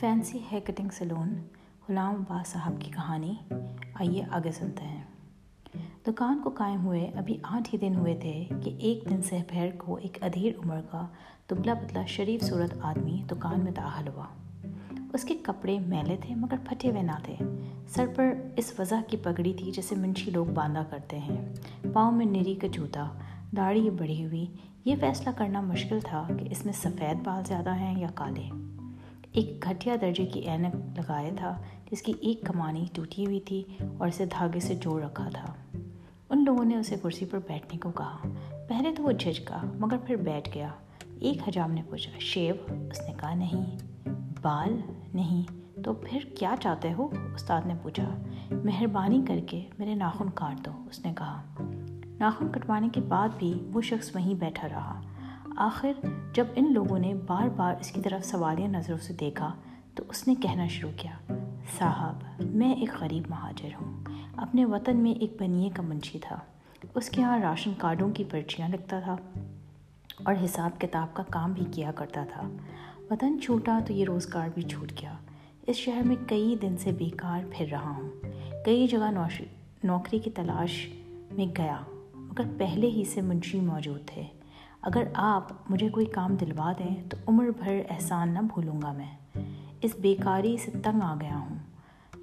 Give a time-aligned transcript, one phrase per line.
[0.00, 1.34] Fancy hair cutting سیلون
[1.88, 3.34] غلام عباس صاحب کی کہانی۔
[3.94, 5.02] آئیے آگے سنتے ہیں۔
[6.06, 9.70] دکان کو قائم ہوئے ابھی آٹھ ہی دن ہوئے تھے کہ ایک دن سے پھر
[9.78, 11.06] کو ایک ادھیر عمر کا
[11.50, 14.24] دبلا پتلا شریف صورت آدمی دکان میں داخل ہوا۔
[15.12, 17.36] اس کے کپڑے میلے تھے مگر پھٹے ہوئے نہ تھے۔
[17.88, 21.54] سر پر اس وضع کی پگڑی تھی جسے منشی لوگ باندھا کرتے ہیں۔
[21.92, 23.08] پاؤں میں نری کا جوتا،
[23.56, 24.46] داڑھی بڑھی ہوئی،
[24.84, 28.75] یہ فیصلہ کرنا مشکل تھا کہ اس میں سفید بال زیادہ ہیں یا کالے۔
[29.36, 33.64] ایک گھٹیا درجے کی اینک لگایا تھا، جس کی ایک کمانی ٹوٹی ہوئی تھی
[33.98, 35.78] اور اسے دھاگے سے جوڑ رکھا تھا۔
[36.30, 38.18] ان لوگوں نے اسے کرسی پر بیٹھنے کو کہا۔
[38.68, 40.68] پہلے تو وہ جھجکا مگر پھر بیٹھ گیا۔
[41.20, 43.78] ایک حجام نے پوچھا، شیو، اس نے کہا، نہیں۔
[44.42, 44.80] بال،
[45.14, 45.42] نہیں۔
[45.84, 48.14] تو پھر کیا چاہتے ہو؟ استاد نے پوچھا۔
[48.50, 51.42] مہربانی کر کے میرے ناخن کاٹ دو، اس نے کہا۔
[52.18, 55.00] ناخن کٹوانے کے بعد بھی وہ شخص وہیں بیٹھا رہا۔
[55.56, 55.92] آخر
[56.34, 59.54] جب ان لوگوں نے بار بار اس کی طرف سوالیہ نظروں سے دیکھا
[59.94, 61.32] تو اس نے کہنا شروع کیا،
[61.78, 64.04] صاحب، میں ایک غریب مہاجر ہوں۔
[64.36, 66.38] اپنے وطن میں ایک بنیے کا منشی تھا۔
[66.94, 69.16] اس کے ہاں راشن کارڈوں کی پرچیاں لکھتا تھا
[70.24, 72.48] اور حساب کتاب کا کام بھی کیا کرتا تھا۔
[73.10, 75.14] وطن چھوٹا تو یہ روزگار بھی چھوٹ گیا۔
[75.66, 78.10] اس شہر میں کئی دن سے بیکار پھر رہا ہوں۔
[78.64, 79.28] کئی جگہ
[79.84, 80.88] نوکری کی تلاش
[81.30, 81.76] میں گیا،
[82.14, 84.22] مگر پہلے ہی سے منشی موجود تھے۔
[84.82, 89.16] اگر آپ مجھے کوئی کام دلوا دیں تو عمر بھر احسان نہ بھولوں گا میں۔
[89.80, 91.56] اس بیکاری سے تنگ آ گیا ہوں۔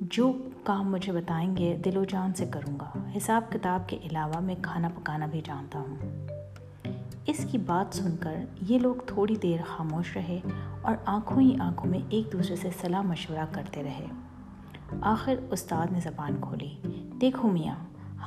[0.02, 4.40] جو کام مجھے بتائیں گے دل و جان سے کروں گا۔ حساب کتاب کے علاوہ
[4.40, 5.96] میں کھانا پکانا بھی جانتا ہوں۔
[7.26, 10.40] اس کی بات سن کر یہ لوگ تھوڑی دیر خاموش رہے
[10.82, 14.06] اور آنکھوں ہی آنکھوں میں ایک دوسرے سے صلاح مشورہ کرتے رہے۔
[15.02, 16.76] آخر استاد نے زبان کھولی۔
[17.22, 17.76] دیکھو میاں،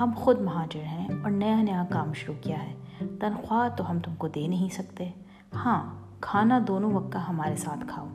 [0.01, 4.15] ہم خود مہاجر ہیں اور نیا نیا کام شروع کیا ہے۔ تنخواہ تو ہم تم
[4.15, 5.11] کو دے نہیں سکتے۔
[5.55, 8.09] ہاں کھانا دونوں وقت کا ہمارے ساتھ کھاؤ،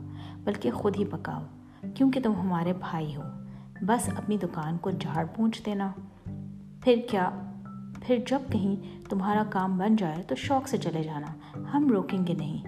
[0.44, 1.42] بلکہ خود ہی پکاؤ،
[1.94, 3.22] کیونکہ تم ہمارے بھائی ہو۔
[3.80, 5.92] بس اپنی دکان کو جھاڑ پونچھ دینا۔
[6.80, 7.30] پھر کیا؟
[8.02, 12.34] پھر جب کہیں تمہارا کام بن جائے تو شوق سے چلے جانا۔ ہم روکیں گے
[12.34, 12.62] نہیں۔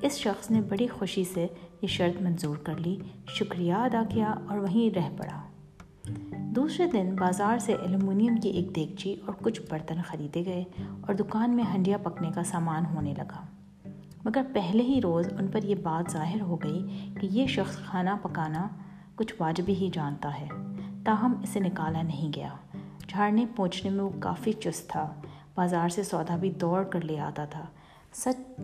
[0.00, 1.46] اس شخص نے بڑی خوشی سے
[1.82, 5.42] یہ شرط منظور کر لی۔ شکریہ ادا کیا اور وہیں رہ پڑا۔
[6.56, 11.50] دوسرے دن بازار سے ایلومینیم کی ایک دیگچی اور کچھ برتن خریدے گئے اور دکان
[11.50, 13.44] میں ہنڈیا پکنے کا سامان ہونے لگا۔
[14.24, 18.16] مگر پہلے ہی روز ان پر یہ بات ظاہر ہو گئی کہ یہ شخص کھانا
[18.22, 18.68] پکانا
[19.14, 20.48] کچھ واجبی ہی جانتا ہے۔
[21.04, 22.48] تاہم اسے نکالا نہیں گیا۔
[23.08, 25.14] جھاڑنے پہنچنے میں وہ کافی چست تھا۔
[25.54, 27.64] بازار سے سودا بھی دوڑ کر لے آتا تھا۔
[28.12, 28.60] سچ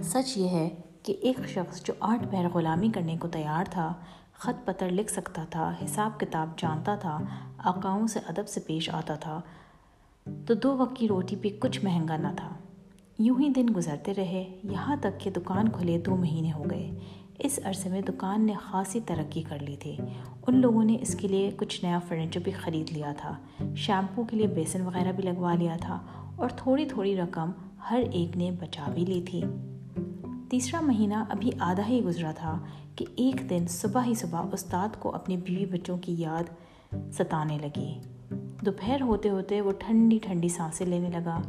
[0.00, 0.68] سچ یہ ہے
[1.02, 3.94] کہ ایک شخص جو آٹھ پیر غلامی کرنے کو تیار تھا
[4.42, 7.18] خط پتر لکھ سکتا تھا، حساب کتاب جانتا تھا،
[7.58, 9.40] آقاؤں سے ادب سے پیش آتا تھا۔
[10.46, 12.48] تو دو وقت کی روٹی پہ کچھ مہنگا نہ تھا۔
[13.18, 16.90] یوں ہی دن گزرتے رہے، یہاں تک کہ دکان کھلے دو مہینے ہو گئے۔
[17.38, 19.96] اس عرصے میں دکان نے خاصی ترقی کر لی تھی۔
[20.46, 23.36] ان لوگوں نے اس کے لیے کچھ نیا فرنیچر بھی خرید لیا تھا۔
[23.76, 25.98] شیمپو کے لیے بیسن وغیرہ بھی لگوا لیا تھا۔
[26.36, 27.50] اور تھوڑی تھوڑی رقم
[27.90, 29.44] ہر ایک نے بچا بھی لی تھی۔
[30.52, 32.58] تیسرا مہینہ ابھی آدھا ہی گزرا تھا
[32.96, 36.42] کہ ایک دن صبح ہی صبح استاد کو اپنے بیوی بچوں کی یاد
[37.12, 38.00] ستانے لگی۔
[38.66, 41.40] دوپہر ہوتے ہوتے وہ ٹھنڈی ٹھنڈی سانسیں لینے لگا۔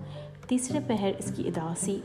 [0.48, 2.00] تیسرے پہر اس کی اداسی،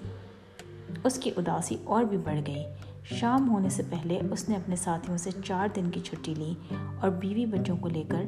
[1.04, 2.64] اس کی اداسی اور بھی بڑھ گئی۔
[3.04, 6.54] شام ہونے سے پہلے اس نے اپنے ساتھیوں سے چار دن کی چھٹی لی
[7.00, 8.22] اور بیوی بچوں کو لے کر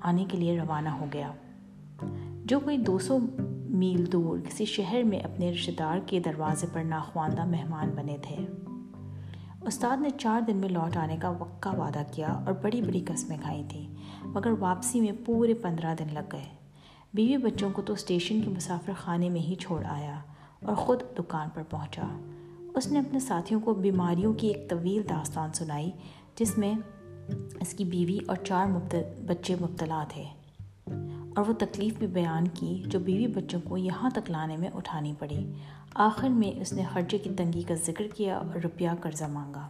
[0.00, 1.32] آنے کے لیے روانہ ہو گیا۔
[2.44, 3.18] جو کوئی دو سو
[3.72, 8.36] میل دور کسی شہر میں اپنے رشتہ دار کے دروازے پر ناخواندہ مہمان بنے تھے۔
[9.62, 13.38] استاد نے چار دن میں لوٹ آنے کا وقع وعدہ کیا اور بڑی بڑی قسمیں
[13.42, 13.94] کھائی تھیں،
[14.24, 16.44] مگر واپسی میں پورے پندرہ دن لگ گئے۔
[17.14, 20.20] بیوی بچوں کو تو اسٹیشن کے مسافر خانے میں ہی چھوڑ آیا
[20.64, 22.20] اور خود دکان پر پہنچا۔
[22.74, 25.90] اس نے اپنے ساتھیوں کو بیماریوں کی ایک طویل داستان سنائی،
[26.36, 26.74] جس میں
[27.60, 28.66] اس کی بیوی اور چار
[29.26, 30.41] بچے مبتلا تھے۔
[31.36, 35.14] اور وہ تکلیف بھی بیان کی جو بیوی بچوں کو یہاں تک لانے میں اٹھانی
[35.18, 35.52] پڑی۔
[35.94, 39.68] آخر میں اس نے خرچے کی تنگی کا ذکر کیا اور روپیہ قرضہ مانگا۔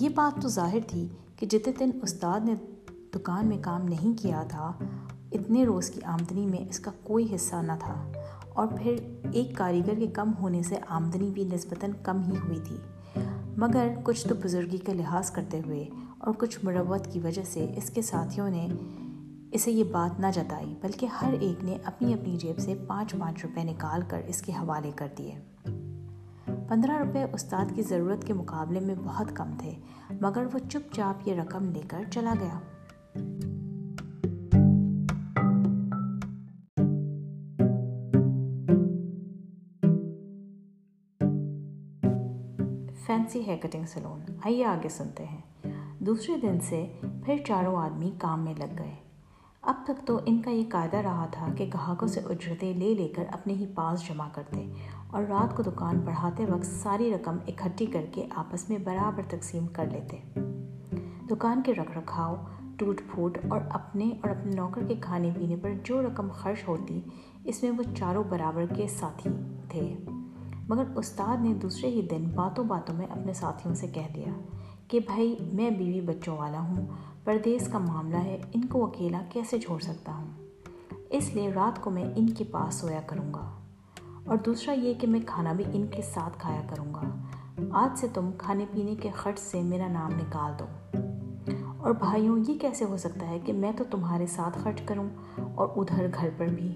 [0.00, 2.54] یہ بات تو ظاہر تھی کہ جتنے دن استاد نے
[3.14, 4.72] دکان میں کام نہیں کیا تھا،
[5.32, 8.12] اتنے روز کی آمدنی میں اس کا کوئی حصہ نہ تھا۔
[8.48, 8.96] اور پھر
[9.32, 12.76] ایک کاریگر کے کم ہونے سے آمدنی بھی نسبتاً کم ہی ہوئی تھی۔
[13.56, 15.88] مگر کچھ تو بزرگی کا لحاظ کرتے ہوئے
[16.18, 18.68] اور کچھ مروت کی وجہ سے اس کے ساتھیوں نے
[19.52, 23.44] اسے یہ بات نہ جتائی، بلکہ ہر ایک نے اپنی اپنی جیب سے پانچ پانچ
[23.44, 25.34] روپے نکال کر اس کے حوالے کر دیے۔
[26.68, 29.74] پندرہ روپے استاد کی ضرورت کے مقابلے میں بہت کم تھے،
[30.20, 32.60] مگر وہ چپ چاپ یہ رقم لے کر چلا گیا۔
[43.06, 45.40] فینسی ہے کٹنگ سلون آئیے آگے سنتے ہیں۔
[45.98, 46.86] دوسرے دن سے
[47.24, 49.11] پھر چاروں آدمی کام میں لگ گئے۔
[49.62, 53.08] اب تک تو ان کا یہ قاعدہ رہا تھا کہ گاہکوں سے اجرتیں لے لے
[53.08, 54.72] کر اپنے ہی پاس جمع کرتے
[55.06, 59.66] اور رات کو دکان بڑھاتے وقت ساری رقم اکٹھی کر کے آپس میں برابر تقسیم
[59.66, 60.16] کر لیتے۔
[61.30, 62.34] دکان کے رکھ رکھاؤ
[62.76, 67.00] ٹوٹ پھوٹ اور اپنے اور اپنے نوکر کے کھانے پینے پر جو رقم خرچ ہوتی،
[67.44, 69.30] اس میں وہ چاروں برابر کے ساتھی
[69.68, 69.96] تھے۔
[70.68, 74.32] مگر استاد نے دوسرے ہی دن باتوں باتوں میں اپنے ساتھیوں سے کہہ دیا
[74.88, 76.86] کہ بھائی، میں بیوی بچوں والا ہوں
[77.24, 80.26] پردیس کا معاملہ ہے، ان کو اکیلا کیسے چھوڑ سکتا ہوں؟
[81.10, 83.50] اس لیے رات کو میں ان کے پاس سویا کروں گا۔
[84.24, 87.00] اور دوسرا یہ کہ میں کھانا بھی ان کے ساتھ کھایا کروں گا۔
[87.70, 90.64] آج سے تم کھانے پینے کے خرچ سے میرا نام نکال دو۔
[91.78, 95.08] اور بھائیوں، یہ کیسے ہو سکتا ہے کہ میں تو تمہارے ساتھ خرچ کروں
[95.54, 96.74] اور ادھر گھر پر بھی؟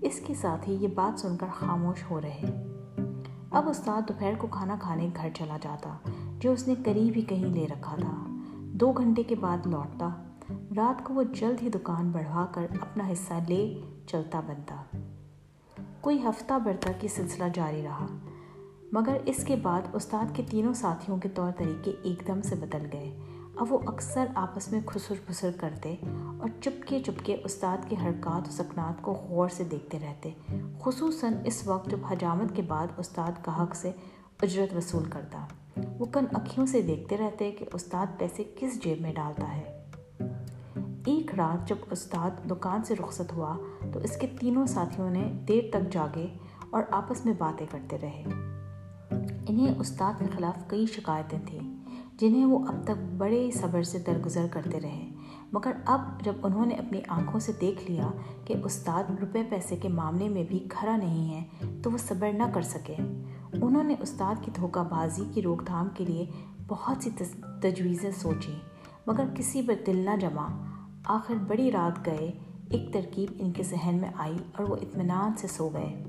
[0.00, 2.64] اس کے ساتھ ہی یہ بات سن کر خاموش ہو رہے۔
[3.50, 5.96] اب استاد دوپہر کو کھانا کھانے گھر چلا جاتا،
[6.38, 8.33] جو اس نے قریب ہی کہیں لے رکھا تھا۔
[8.74, 10.08] دو گھنٹے کے بعد لوٹتا۔
[10.76, 14.82] رات کو وہ جلد ہی دکان بڑھوا کر اپنا حصہ لے چلتا بنتا۔
[16.00, 18.06] کوئی ہفتہ بھر تک یہ سلسلہ جاری رہا،
[18.92, 22.86] مگر اس کے بعد استاد کے تینوں ساتھیوں کے طور طریقے ایک دم سے بدل
[22.92, 23.18] گئے۔
[23.56, 25.96] اب وہ اکثر آپس میں خسر پھسر کرتے
[26.38, 30.30] اور چپکے چپکے استاد کے حرکات و سکنات کو غور سے دیکھتے رہتے،
[30.80, 33.92] خصوصاً اس وقت جب حجامت کے بعد استاد گاہک سے
[34.42, 35.46] اجرت وصول کرتا۔
[35.98, 39.84] وہ کن اکھیوں سے دیکھتے رہتے کہ استاد پیسے کس جیب میں ڈالتا ہے۔
[41.06, 43.56] ایک رات جب استاد دکان سے رخصت ہوا
[43.92, 46.26] تو اس کے تینوں ساتھیوں نے دیر تک جاگے
[46.70, 48.24] اور آپس میں باتیں کرتے رہے۔
[49.48, 51.74] انہیں استاد کے خلاف کئی شکایتیں تھیں
[52.18, 55.13] جنہیں وہ اب تک بڑے صبر سے درگزر کرتے رہے۔
[55.54, 58.08] مگر اب جب انہوں نے اپنی آنکھوں سے دیکھ لیا
[58.44, 62.42] کہ استاد روپے پیسے کے معاملے میں بھی کھڑا نہیں ہے، تو وہ صبر نہ
[62.54, 62.94] کر سکے۔
[63.62, 66.26] انہوں نے استاد کی دھوکہ بازی کی روک تھام کے لیے
[66.68, 67.10] بہت سی
[67.62, 68.54] تجویزیں سوچیں،
[69.06, 70.46] مگر کسی پر دل نہ جمع
[71.04, 72.32] آخر بڑی رات گئے،
[72.70, 76.02] ایک ترکیب ان کے ذہن میں آئی اور وہ اطمینان سے سو گئے۔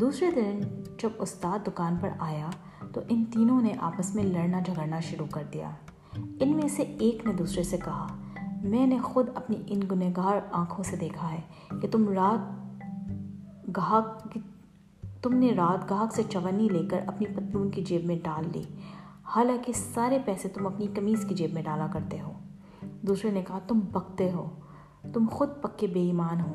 [0.00, 0.60] دوسرے دن
[1.02, 2.50] جب استاد دکان پر آیا
[2.92, 5.70] تو ان تینوں نے آپس میں لڑنا جھگڑنا شروع کر دیا۔
[6.16, 8.06] ان میں سے ایک نے دوسرے سے کہا،
[8.62, 11.40] میں نے خود اپنی ان گنہگار آنکھوں سے دیکھا ہے
[11.82, 12.64] کہ تم رات
[13.76, 14.38] گاہک
[15.22, 18.62] تم نے رات گاہک سے چونی لے کر اپنی پتلون کی جیب میں ڈال لی۔
[19.24, 22.32] حالانکہ سارے پیسے تم اپنی کمیز کی جیب میں ڈالا کرتے ہو۔
[23.02, 24.50] دوسرے نے کہا، تم بکتے ہو۔
[25.12, 26.54] تم خود پکے بے ایمان ہو۔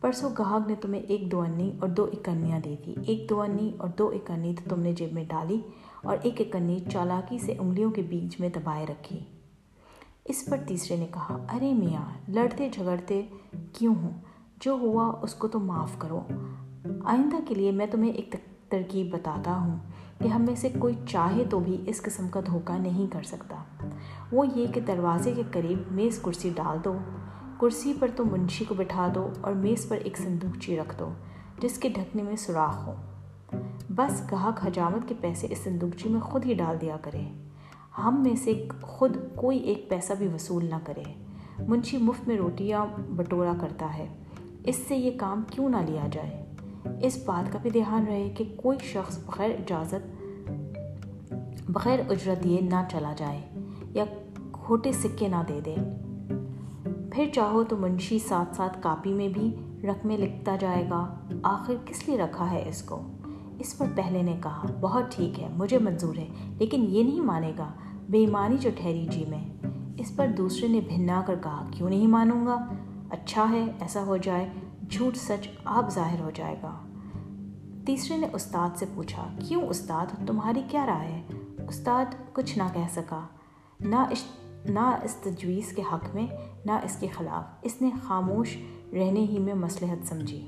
[0.00, 3.72] پرسوں گاہک نے تمہیں ایک دو انی اور دو اکنیاں دی۔ تھی ایک دو انی
[3.78, 5.60] اور دو اکنی تو تم نے جیب میں ڈالی۔
[6.02, 9.20] اور ایک اکنی چالاکی سے انگلیوں کے بیچ میں دبائے رکھی۔
[10.24, 13.22] اس پر تیسرے نے کہا، ارے میاں، لڑتے جھگڑتے
[13.72, 14.10] کیوں ہوں؟
[14.60, 16.20] جو ہوا اس کو تو معاف کرو۔
[17.04, 18.36] آئندہ کے لیے میں تمہیں ایک
[18.68, 19.76] ترکیب بتاتا ہوں
[20.18, 23.56] کہ ہم میں سے کوئی چاہے تو بھی اس قسم کا دھوکہ نہیں کر سکتا۔
[24.32, 26.96] وہ یہ کہ دروازے کے قریب میز کرسی ڈال دو۔
[27.60, 31.12] کرسی پر تو منشی کو بٹھا دو اور میز پر ایک صندوقچی رکھ دو،
[31.60, 32.94] جس کے ڈھکنے میں سوراخ ہو۔
[33.98, 37.20] بس گاہک حجامت کے پیسے اس صندوقچی میں خود ہی ڈال دیا کرے۔
[37.98, 41.02] ہم میں سے خود کوئی ایک پیسہ بھی وصول نہ کرے۔
[41.68, 44.06] منشی مفت میں روٹیاں بٹورا کرتا ہے۔
[44.64, 46.44] اس سے یہ کام کیوں نہ لیا جائے؟
[47.02, 50.22] اس بات کا بھی دھیان رہے کہ کوئی شخص بغیر اجازت،
[51.68, 53.40] بغیر اجرت دیے نہ چلا جائے
[53.94, 54.04] یا
[54.52, 55.76] کھوٹے سکے نہ دے دے۔
[57.12, 62.08] پھر چاہو تو منشی ساتھ ساتھ کاپی میں بھی رقمیں لکھتا جائے گا۔ آخر کس
[62.08, 63.02] لیے رکھا ہے اس کو؟
[63.58, 67.52] اس پر پہلے نے کہا، بہت ٹھیک ہے، مجھے منظور ہے، لیکن یہ نہیں مانے
[67.58, 67.72] گا۔
[68.08, 69.48] بے ایمانی جو ٹھہری جی میں۔
[69.96, 72.68] اس پر دوسرے نے بھنا کر کہا، کیوں نہیں مانوں گا؟
[73.10, 74.48] اچھا ہے، ایسا ہو جائے،
[74.90, 76.82] جھوٹ سچ آپ ظاہر ہو جائے گا۔
[77.86, 81.22] تیسرے نے استاد سے پوچھا، کیوں استاد، تمہاری کیا رائے ہے؟
[81.68, 83.20] استاد کچھ نہ کہہ سکا۔
[83.80, 84.24] نہ اس
[84.64, 86.26] نہ اس تجویز کے حق میں،
[86.64, 88.56] نہ اس کے خلاف۔ اس نے خاموش
[88.92, 90.46] رہنے ہی میں مصلحت سمجھی۔